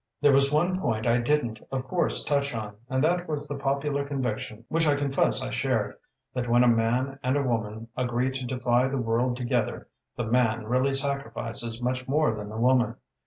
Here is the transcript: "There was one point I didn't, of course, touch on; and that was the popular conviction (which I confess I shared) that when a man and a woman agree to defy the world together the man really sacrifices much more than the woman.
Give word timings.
"There 0.19 0.31
was 0.31 0.51
one 0.51 0.79
point 0.81 1.05
I 1.05 1.19
didn't, 1.19 1.61
of 1.71 1.83
course, 1.87 2.23
touch 2.23 2.55
on; 2.55 2.75
and 2.89 3.03
that 3.03 3.27
was 3.29 3.47
the 3.47 3.53
popular 3.53 4.03
conviction 4.03 4.65
(which 4.67 4.87
I 4.87 4.95
confess 4.95 5.43
I 5.43 5.51
shared) 5.51 5.93
that 6.33 6.49
when 6.49 6.63
a 6.63 6.67
man 6.67 7.19
and 7.23 7.37
a 7.37 7.43
woman 7.43 7.87
agree 7.95 8.31
to 8.31 8.45
defy 8.47 8.87
the 8.87 8.97
world 8.97 9.37
together 9.37 9.89
the 10.17 10.23
man 10.25 10.65
really 10.65 10.95
sacrifices 10.95 11.83
much 11.83 12.07
more 12.07 12.33
than 12.33 12.49
the 12.49 12.57
woman. 12.57 12.95